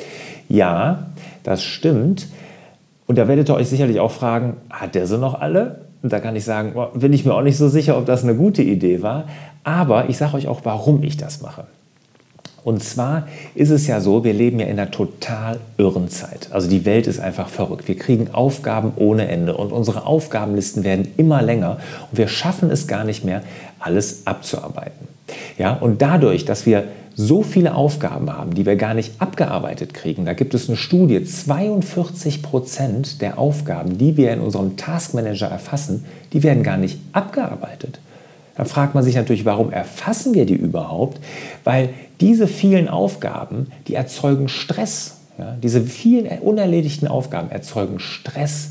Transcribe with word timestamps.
Ja, 0.49 1.07
das 1.43 1.63
stimmt. 1.63 2.29
Und 3.07 3.19
da 3.19 3.29
werdet 3.29 3.49
ihr 3.49 3.55
euch 3.55 3.69
sicherlich 3.69 4.01
auch 4.01 4.13
fragen, 4.13 4.57
hat 4.71 4.95
der 4.95 5.07
sie 5.07 5.19
noch 5.19 5.41
alle? 5.41 5.86
Da 6.03 6.21
kann 6.21 6.37
ich 6.37 6.45
sagen, 6.45 6.75
bin 6.95 7.13
ich 7.13 7.25
mir 7.25 7.35
auch 7.35 7.43
nicht 7.43 7.57
so 7.57 7.69
sicher, 7.69 7.97
ob 7.99 8.07
das 8.07 8.23
eine 8.23 8.35
gute 8.35 8.63
Idee 8.63 9.03
war. 9.03 9.25
Aber 9.65 10.09
ich 10.09 10.17
sage 10.17 10.37
euch 10.37 10.49
auch, 10.49 10.61
warum 10.65 11.03
ich 11.03 11.17
das 11.17 11.43
mache. 11.43 11.65
Und 12.67 12.83
zwar 12.83 13.29
ist 13.55 13.71
es 13.71 13.87
ja 13.87 14.01
so, 14.01 14.25
wir 14.25 14.33
leben 14.33 14.59
ja 14.59 14.67
in 14.67 14.73
einer 14.79 14.91
total 14.91 15.61
irren 15.79 16.09
Zeit. 16.09 16.49
Also 16.51 16.69
die 16.69 16.85
Welt 16.85 17.07
ist 17.07 17.21
einfach 17.21 17.49
verrückt. 17.49 17.87
Wir 17.87 17.97
kriegen 17.97 18.35
Aufgaben 18.35 18.93
ohne 18.97 19.29
Ende 19.29 19.57
und 19.57 19.71
unsere 19.71 20.05
Aufgabenlisten 20.05 20.83
werden 20.83 21.07
immer 21.17 21.43
länger 21.43 21.79
und 22.11 22.19
wir 22.19 22.27
schaffen 22.27 22.71
es 22.73 22.89
gar 22.89 23.05
nicht 23.05 23.25
mehr, 23.25 23.43
alles 23.79 24.27
abzuarbeiten. 24.27 25.07
Ja, 25.59 25.75
und 25.75 26.03
dadurch, 26.03 26.45
dass 26.45 26.67
wir 26.67 26.89
so 27.19 27.43
viele 27.43 27.75
Aufgaben 27.75 28.31
haben, 28.31 28.55
die 28.55 28.67
wir 28.67 28.77
gar 28.77 28.93
nicht 28.93 29.15
abgearbeitet 29.21 29.95
kriegen. 29.95 30.27
Da 30.27 30.35
gibt 30.35 30.53
es 30.53 30.69
eine 30.69 30.77
Studie, 30.77 31.25
42 31.25 32.43
Prozent 32.43 33.23
der 33.23 33.39
Aufgaben, 33.39 33.97
die 33.97 34.19
wir 34.19 34.33
in 34.33 34.41
unserem 34.41 34.77
Taskmanager 34.77 35.47
erfassen, 35.47 36.05
die 36.35 36.43
werden 36.43 36.63
gar 36.63 36.77
nicht 36.77 37.01
abgearbeitet. 37.13 38.01
Da 38.55 38.67
fragt 38.67 38.95
man 38.95 39.03
sich 39.03 39.15
natürlich, 39.15 39.47
warum 39.47 39.73
erfassen 39.73 40.35
wir 40.35 40.45
die 40.45 40.55
überhaupt? 40.55 41.19
Weil 41.65 41.91
diese 42.21 42.47
vielen 42.47 42.89
Aufgaben, 42.89 43.69
die 43.89 43.95
erzeugen 43.95 44.49
Stress. 44.49 45.17
Ja? 45.39 45.57
Diese 45.63 45.83
vielen 45.83 46.27
unerledigten 46.41 47.09
Aufgaben 47.09 47.51
erzeugen 47.51 47.99
Stress. 47.99 48.71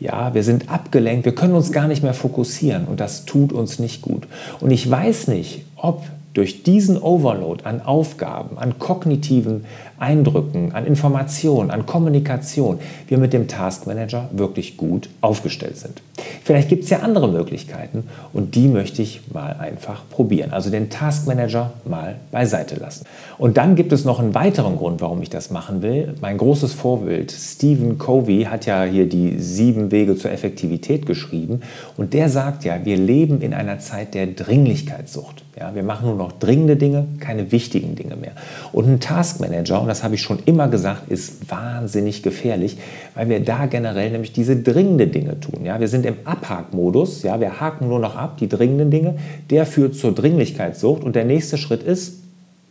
Ja, 0.00 0.34
wir 0.34 0.42
sind 0.42 0.68
abgelenkt, 0.68 1.24
wir 1.24 1.34
können 1.34 1.54
uns 1.54 1.70
gar 1.70 1.86
nicht 1.86 2.02
mehr 2.02 2.14
fokussieren 2.14 2.86
und 2.86 2.98
das 2.98 3.24
tut 3.24 3.52
uns 3.52 3.78
nicht 3.78 4.02
gut. 4.02 4.26
Und 4.60 4.72
ich 4.72 4.88
weiß 4.90 5.28
nicht, 5.28 5.64
ob 5.76 6.02
durch 6.34 6.64
diesen 6.64 7.00
Overload 7.00 7.64
an 7.64 7.80
Aufgaben, 7.80 8.58
an 8.58 8.78
kognitiven 8.78 9.64
Eindrücken, 9.98 10.72
an 10.72 10.84
Informationen, 10.86 11.70
an 11.70 11.86
Kommunikation 11.86 12.78
wir 13.06 13.18
mit 13.18 13.32
dem 13.32 13.48
Taskmanager 13.48 14.28
wirklich 14.32 14.76
gut 14.76 15.08
aufgestellt 15.20 15.78
sind. 15.78 16.02
Vielleicht 16.42 16.68
gibt 16.68 16.84
es 16.84 16.90
ja 16.90 16.98
andere 16.98 17.28
Möglichkeiten 17.28 18.04
und 18.32 18.54
die 18.54 18.68
möchte 18.68 19.02
ich 19.02 19.22
mal 19.32 19.56
einfach 19.58 20.02
probieren. 20.10 20.52
Also 20.52 20.70
den 20.70 20.90
Taskmanager 20.90 21.72
mal 21.84 22.16
beiseite 22.30 22.76
lassen. 22.76 23.06
Und 23.38 23.56
dann 23.56 23.76
gibt 23.76 23.92
es 23.92 24.04
noch 24.04 24.20
einen 24.20 24.34
weiteren 24.34 24.76
Grund, 24.76 25.00
warum 25.00 25.22
ich 25.22 25.30
das 25.30 25.50
machen 25.50 25.82
will. 25.82 26.14
Mein 26.20 26.36
großes 26.36 26.72
Vorbild 26.72 27.32
Stephen 27.32 27.98
Covey 27.98 28.44
hat 28.44 28.66
ja 28.66 28.84
hier 28.84 29.08
die 29.08 29.38
sieben 29.38 29.90
Wege 29.90 30.16
zur 30.16 30.32
Effektivität 30.32 31.06
geschrieben 31.06 31.60
und 31.96 32.12
der 32.12 32.28
sagt 32.28 32.64
ja, 32.64 32.84
wir 32.84 32.96
leben 32.96 33.40
in 33.40 33.54
einer 33.54 33.78
Zeit 33.78 34.14
der 34.14 34.26
Dringlichkeitssucht. 34.26 35.44
Ja, 35.58 35.74
wir 35.74 35.84
machen 35.84 36.08
nur 36.08 36.16
noch 36.16 36.23
dringende 36.32 36.76
Dinge, 36.76 37.06
keine 37.20 37.52
wichtigen 37.52 37.94
Dinge 37.94 38.16
mehr. 38.16 38.32
Und 38.72 38.88
ein 38.88 39.00
Taskmanager, 39.00 39.80
und 39.80 39.88
das 39.88 40.02
habe 40.02 40.14
ich 40.14 40.22
schon 40.22 40.38
immer 40.44 40.68
gesagt, 40.68 41.10
ist 41.10 41.50
wahnsinnig 41.50 42.22
gefährlich, 42.22 42.78
weil 43.14 43.28
wir 43.28 43.40
da 43.40 43.66
generell 43.66 44.10
nämlich 44.10 44.32
diese 44.32 44.56
dringende 44.56 45.06
Dinge 45.06 45.38
tun. 45.40 45.64
Ja, 45.64 45.80
wir 45.80 45.88
sind 45.88 46.06
im 46.06 46.16
Abhakmodus, 46.24 47.22
ja, 47.22 47.40
wir 47.40 47.60
haken 47.60 47.88
nur 47.88 47.98
noch 48.00 48.16
ab, 48.16 48.38
die 48.38 48.48
dringenden 48.48 48.90
Dinge. 48.90 49.16
Der 49.50 49.66
führt 49.66 49.94
zur 49.94 50.14
Dringlichkeitssucht 50.14 51.04
und 51.04 51.14
der 51.14 51.24
nächste 51.24 51.58
Schritt 51.58 51.82
ist, 51.82 52.23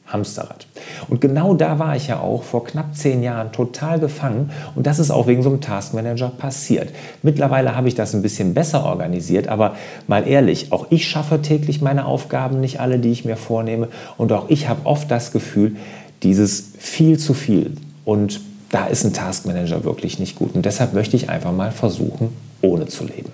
Hamsterrad. 0.06 0.68
Und 1.10 1.22
genau 1.22 1.54
da 1.54 1.80
war 1.80 1.96
ich 1.96 2.08
ja 2.08 2.20
auch 2.20 2.44
vor 2.44 2.66
knapp 2.66 2.96
zehn 2.96 3.24
Jahren 3.24 3.52
total 3.52 4.00
gefangen 4.00 4.52
und 4.76 4.86
das 4.86 5.00
ist 5.00 5.12
auch 5.12 5.28
wegen 5.28 5.44
so 5.44 5.50
einem 5.50 5.62
Taskmanager 5.62 6.30
passiert. 6.30 6.90
Mittlerweile 7.22 7.76
habe 7.76 7.88
ich 7.88 7.96
das 7.96 8.14
ein 8.14 8.22
bisschen 8.22 8.54
besser 8.54 8.86
organisiert, 8.86 9.48
aber 9.48 9.76
mal 10.08 10.28
ehrlich, 10.28 10.72
auch 10.72 10.88
ich 10.90 11.08
schaffe 11.08 11.42
täglich 11.42 11.82
meine 11.82 12.06
Aufgaben 12.06 12.60
nicht 12.60 12.80
alle, 12.80 13.00
die 13.00 13.12
ich 13.12 13.26
mir 13.26 13.38
vornehme 13.38 13.88
und 14.18 14.32
auch 14.32 14.50
ich 14.50 14.68
habe 14.68 14.86
oft 14.86 15.10
das 15.10 15.32
Gefühl, 15.32 15.78
dieses 16.22 16.74
viel 16.78 17.18
zu 17.18 17.34
viel 17.34 17.76
und 18.06 18.42
da 18.70 18.88
ist 18.88 19.06
ein 19.06 19.14
Taskmanager 19.14 19.84
wirklich 19.84 20.20
nicht 20.20 20.36
gut 20.36 20.54
und 20.54 20.66
deshalb 20.66 20.94
möchte 20.94 21.16
ich 21.16 21.30
einfach 21.30 21.52
mal 21.52 21.72
versuchen, 21.72 22.30
ohne 22.62 22.88
zu 22.88 23.06
leben. 23.06 23.32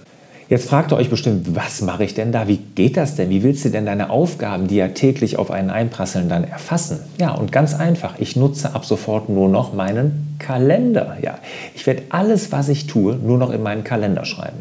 Jetzt 0.49 0.67
fragt 0.67 0.91
ihr 0.91 0.97
euch 0.97 1.11
bestimmt, 1.11 1.55
was 1.55 1.83
mache 1.83 2.03
ich 2.03 2.15
denn 2.15 2.31
da? 2.31 2.47
Wie 2.47 2.57
geht 2.57 2.97
das 2.97 3.13
denn? 3.13 3.29
Wie 3.29 3.43
willst 3.43 3.65
du 3.65 3.69
denn 3.69 3.85
deine 3.85 4.09
Aufgaben, 4.09 4.65
die 4.67 4.77
ja 4.77 4.87
täglich 4.87 5.37
auf 5.37 5.51
einen 5.51 5.69
einprasseln, 5.69 6.27
dann 6.27 6.43
erfassen? 6.43 7.01
Ja, 7.19 7.33
und 7.35 7.51
ganz 7.51 7.75
einfach, 7.75 8.15
ich 8.17 8.35
nutze 8.35 8.73
ab 8.73 8.83
sofort 8.83 9.29
nur 9.29 9.47
noch 9.47 9.73
meinen 9.73 10.37
Kalender. 10.39 11.17
Ja, 11.21 11.37
ich 11.75 11.85
werde 11.85 12.01
alles, 12.09 12.51
was 12.51 12.67
ich 12.67 12.87
tue, 12.87 13.15
nur 13.15 13.37
noch 13.37 13.51
in 13.51 13.61
meinen 13.61 13.83
Kalender 13.83 14.25
schreiben. 14.25 14.57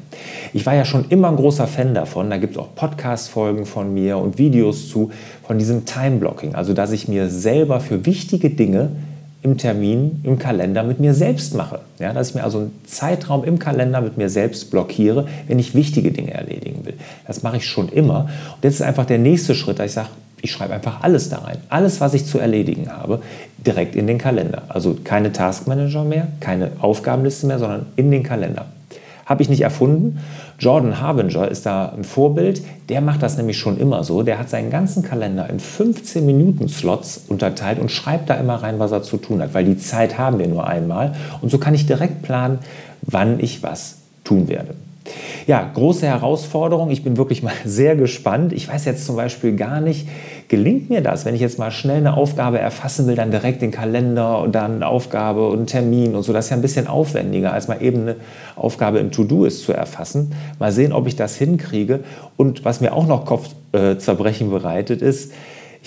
Ich 0.53 0.67
war 0.67 0.75
ja 0.75 0.85
schon 0.85 1.07
immer 1.09 1.29
ein 1.29 1.37
großer 1.37 1.67
Fan 1.67 1.95
davon. 1.95 2.29
Da 2.29 2.37
gibt 2.37 2.53
es 2.53 2.59
auch 2.59 2.75
Podcast-Folgen 2.75 3.65
von 3.65 3.95
mir 3.95 4.19
und 4.19 4.37
Videos 4.37 4.91
zu, 4.91 5.11
von 5.47 5.57
diesem 5.57 5.87
Time-Blocking. 5.87 6.55
Also, 6.55 6.75
dass 6.75 6.93
ich 6.93 7.09
mir 7.09 7.31
selber 7.31 7.81
für 7.81 8.05
wichtige 8.05 8.51
Dinge 8.51 8.91
im 9.43 9.57
Termin, 9.57 10.21
im 10.25 10.39
Kalender 10.39 10.83
mit 10.83 11.01
mir 11.01 11.15
selbst 11.15 11.55
mache. 11.55 11.81
Ja, 11.99 12.13
dass 12.13 12.31
ich 12.31 12.35
mir 12.35 12.45
also 12.45 12.59
einen 12.59 12.81
Zeitraum 12.87 13.45
im 13.45 13.59
Kalender 13.59 14.01
mit 14.01 14.19
mir 14.19 14.29
selbst 14.29 14.71
blockiere, 14.71 15.29
wenn 15.47 15.59
ich 15.59 15.75
wichtige 15.75 16.11
Dinge 16.11 16.35
erledigen 16.35 16.85
will. 16.85 16.95
Das 17.27 17.43
mache 17.43 17.59
ich 17.59 17.67
schon 17.67 17.89
immer. 17.89 18.29
Und 18.55 18.65
jetzt 18.65 18.77
ist 18.77 18.83
einfach 18.83 19.07
der 19.07 19.19
nächste 19.19 19.55
Schritt, 19.55 19.79
dass 19.79 19.87
ich 19.87 19.93
sage, 19.93 20.09
ich 20.41 20.53
schreibe 20.53 20.75
einfach 20.75 21.03
alles 21.03 21.29
da 21.29 21.39
rein. 21.39 21.59
Alles, 21.69 22.01
was 22.01 22.15
ich 22.15 22.25
zu 22.25 22.39
erledigen 22.39 22.91
habe, 22.91 23.21
direkt 23.59 23.97
in 23.97 24.07
den 24.07 24.19
Kalender. 24.19 24.63
Also 24.69 24.97
keine 25.03 25.33
Taskmanager 25.33 26.05
mehr, 26.05 26.29
keine 26.41 26.71
Aufgabenliste 26.81 27.47
mehr, 27.47 27.59
sondern 27.59 27.87
in 27.97 28.11
den 28.11 28.23
Kalender. 28.23 28.67
Habe 29.29 29.43
ich 29.43 29.51
nicht 29.51 29.61
erfunden. 29.61 30.21
Jordan 30.59 31.03
Harbinger 31.03 31.49
ist 31.49 31.67
da 31.67 31.93
ein 31.95 32.05
Vorbild. 32.05 32.63
Der 32.89 33.03
macht 33.03 33.23
das 33.23 33.37
nämlich 33.37 33.59
schon 33.59 33.79
immer 33.79 34.03
so. 34.03 34.23
Der 34.23 34.39
hat 34.39 34.49
seinen 34.49 34.71
ganzen 34.71 35.03
Kalender 35.03 35.51
in 35.51 35.61
15 35.61 36.25
Minuten 36.25 36.67
Slots 36.69 37.25
unterteilt 37.29 37.79
und 37.79 37.91
schreibt 37.91 38.31
da 38.31 38.35
immer 38.37 38.55
rein, 38.55 38.79
was 38.79 38.91
er 38.91 39.03
zu 39.03 39.19
tun 39.19 39.43
hat, 39.43 39.53
weil 39.53 39.67
die 39.67 39.77
Zeit 39.77 40.17
haben 40.17 40.39
wir 40.39 40.49
nur 40.49 40.67
einmal. 40.67 41.15
Und 41.43 41.51
so 41.51 41.59
kann 41.59 41.75
ich 41.75 41.85
direkt 41.85 42.23
planen, 42.23 42.61
wann 43.03 43.39
ich 43.39 43.63
was 43.63 43.99
tun 44.25 44.49
werde. 44.49 44.75
Ja, 45.47 45.71
große 45.75 46.07
Herausforderung. 46.07 46.91
Ich 46.91 47.05
bin 47.05 47.19
wirklich 47.19 47.43
mal 47.43 47.53
sehr 47.67 47.97
gespannt. 47.97 48.55
Ich 48.55 48.67
weiß 48.67 48.87
jetzt 48.87 49.05
zum 49.05 49.17
Beispiel 49.17 49.57
gar 49.57 49.83
nicht, 49.83 50.09
gelingt 50.49 50.89
mir 50.89 51.03
das, 51.03 51.25
wenn 51.25 51.35
ich 51.35 51.41
jetzt 51.41 51.59
mal 51.59 51.71
schnell 51.71 51.99
eine 51.99 52.15
Aufgabe 52.15 52.59
erfassen 52.59 53.07
will, 53.07 53.15
dann 53.15 53.31
direkt 53.31 53.61
den 53.61 53.71
Kalender 53.71 54.41
und 54.41 54.55
dann 54.55 54.77
eine 54.77 54.87
Aufgabe 54.87 55.49
und 55.49 55.59
einen 55.59 55.67
Termin 55.67 56.15
und 56.15 56.23
so. 56.23 56.33
Das 56.33 56.47
ist 56.47 56.51
ja 56.51 56.57
ein 56.57 56.63
bisschen 56.63 56.87
aufwendiger, 56.87 57.53
als 57.53 57.69
mal 57.69 57.83
eben 57.83 58.03
eine 58.03 58.17
Aufgabe 58.57 58.99
im 58.99 59.11
To-Do 59.11 59.45
ist 59.45 59.63
zu 59.63 59.73
erfassen. 59.73 60.35
Mal 60.59 60.73
sehen, 60.73 60.93
ob 60.93 61.07
ich 61.07 61.17
das 61.17 61.37
hinkriege. 61.37 62.01
Und 62.37 62.65
was 62.65 62.81
mir 62.81 62.95
auch 62.95 63.07
noch 63.07 63.27
Kopfzerbrechen 63.27 64.51
bereitet, 64.51 65.03
ist, 65.03 65.33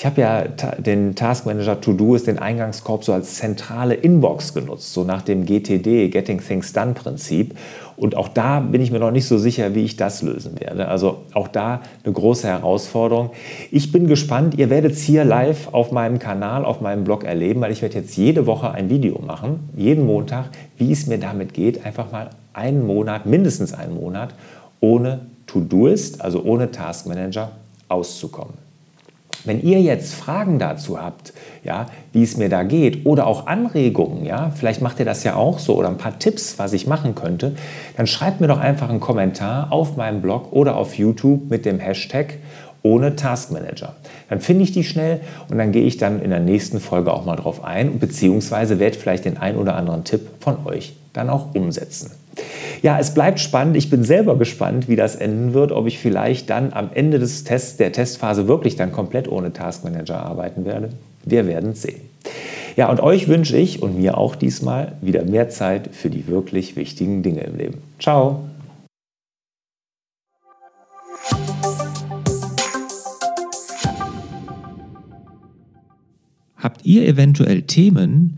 Ich 0.02 0.06
habe 0.08 0.20
ja 0.20 0.46
den 0.80 1.14
Task 1.14 1.46
Manager 1.46 1.80
To-Do 1.80 2.16
ist 2.16 2.26
den 2.26 2.40
Eingangskorb 2.40 3.04
so 3.04 3.14
als 3.14 3.36
zentrale 3.36 3.94
Inbox 3.94 4.56
genutzt, 4.56 4.94
so 4.94 5.04
nach 5.04 5.22
dem 5.22 5.46
GTD, 5.46 6.10
Getting 6.10 6.42
Things 6.42 6.74
Done 6.74 6.94
Prinzip. 6.94 7.56
Und 7.98 8.18
auch 8.18 8.28
da 8.28 8.62
bin 8.62 8.82
ich 8.82 8.90
mir 8.90 8.98
noch 8.98 9.12
nicht 9.12 9.28
so 9.28 9.38
sicher, 9.38 9.76
wie 9.76 9.84
ich 9.84 9.98
das 9.98 10.24
lösen 10.24 10.60
werde. 10.60 10.88
Also 10.88 11.20
auch 11.36 11.48
da 11.48 11.82
eine 12.04 12.14
große 12.16 12.48
Herausforderung. 12.48 13.30
Ich 13.70 13.92
bin 13.92 14.08
gespannt. 14.08 14.58
Ihr 14.58 14.72
werdet 14.72 14.94
es 14.94 15.04
hier 15.04 15.24
live 15.24 15.72
auf 15.72 15.92
meinem 15.92 16.18
Kanal, 16.18 16.66
auf 16.66 16.82
meinem 16.82 17.04
Blog 17.04 17.24
erleben, 17.24 17.62
weil 17.62 17.72
ich 17.72 17.84
werde 17.84 18.00
jetzt 18.00 18.18
jede 18.18 18.48
Woche 18.48 18.72
ein 18.72 18.90
Video 18.90 19.22
machen, 19.22 19.70
jeden 19.78 20.08
Montag, 20.08 20.46
wie 20.78 20.92
es 20.92 21.06
mir 21.06 21.20
damit 21.20 21.54
geht. 21.54 21.86
Einfach 21.86 22.12
mal 22.12 22.32
einen 22.54 22.88
Monat, 22.88 23.28
mindestens 23.28 23.72
einen 23.72 23.94
Monat, 23.94 24.34
ohne 24.80 25.28
To-Do-Ist, 25.46 26.22
also 26.22 26.42
ohne 26.42 26.72
Task 26.72 27.06
Manager, 27.06 27.52
auszukommen. 27.88 28.71
Wenn 29.44 29.62
ihr 29.62 29.82
jetzt 29.82 30.14
Fragen 30.14 30.60
dazu 30.60 31.02
habt, 31.02 31.34
ja, 31.64 31.88
wie 32.14 32.24
es 32.24 32.38
mir 32.38 32.50
da 32.50 32.64
geht 32.64 33.06
oder 33.06 33.26
auch 33.28 33.48
Anregungen, 33.48 34.26
ja, 34.26 34.52
vielleicht 34.56 34.82
macht 34.82 35.00
ihr 35.00 35.06
das 35.06 35.24
ja 35.24 35.36
auch 35.36 35.60
so 35.60 35.76
oder 35.76 35.90
ein 35.90 35.98
paar 35.98 36.20
Tipps, 36.20 36.60
was 36.60 36.74
ich 36.74 36.88
machen 36.88 37.16
könnte, 37.16 37.56
dann 37.98 38.08
schreibt 38.08 38.42
mir 38.42 38.48
doch 38.48 38.60
einfach 38.60 38.90
einen 38.90 39.00
Kommentar 39.00 39.72
auf 39.72 39.98
meinem 39.98 40.22
Blog 40.22 40.52
oder 40.52 40.76
auf 40.76 40.96
YouTube 40.98 41.50
mit 41.50 41.66
dem 41.66 41.80
Hashtag 41.80 42.38
ohne 42.84 43.16
Taskmanager. 43.16 43.96
Dann 44.30 44.42
finde 44.42 44.64
ich 44.64 44.72
die 44.72 44.84
schnell 44.84 45.22
und 45.50 45.58
dann 45.58 45.72
gehe 45.72 45.84
ich 45.84 45.98
dann 45.98 46.22
in 46.22 46.30
der 46.30 46.40
nächsten 46.40 46.80
Folge 46.80 47.14
auch 47.14 47.26
mal 47.26 47.36
drauf 47.36 47.64
ein, 47.64 48.00
beziehungsweise 48.00 48.80
werde 48.80 48.98
vielleicht 48.98 49.26
den 49.26 49.38
ein 49.38 49.56
oder 49.56 49.76
anderen 49.76 50.04
Tipp 50.04 50.22
von 50.40 50.66
euch 50.66 50.94
dann 51.14 51.30
auch 51.30 51.54
umsetzen. 51.56 52.12
Ja, 52.82 52.98
es 52.98 53.14
bleibt 53.14 53.40
spannend. 53.40 53.76
Ich 53.76 53.90
bin 53.90 54.04
selber 54.04 54.38
gespannt, 54.38 54.88
wie 54.88 54.96
das 54.96 55.16
enden 55.16 55.54
wird, 55.54 55.72
ob 55.72 55.86
ich 55.88 56.00
vielleicht 56.00 56.50
dann 56.50 56.74
am 56.74 56.90
Ende 56.94 57.20
des 57.20 57.44
Tests, 57.44 57.78
der 57.78 57.92
Testphase 57.92 58.48
wirklich 58.48 58.76
dann 58.76 58.92
komplett 58.92 59.28
ohne 59.28 59.54
Taskmanager 59.54 60.24
arbeiten 60.24 60.66
werde. 60.66 60.90
Wir 61.24 61.46
werden 61.46 61.76
sehen. 61.76 62.02
Ja, 62.76 62.90
und 62.90 63.02
euch 63.02 63.28
wünsche 63.28 63.58
ich 63.58 63.82
und 63.82 63.98
mir 63.98 64.18
auch 64.18 64.36
diesmal 64.36 64.94
wieder 65.02 65.24
mehr 65.24 65.50
Zeit 65.50 65.90
für 65.92 66.10
die 66.10 66.28
wirklich 66.28 66.76
wichtigen 66.76 67.22
Dinge 67.22 67.42
im 67.42 67.58
Leben. 67.58 67.78
Ciao! 68.00 68.46
Habt 76.56 76.86
ihr 76.86 77.08
eventuell 77.08 77.64
Themen, 77.64 78.38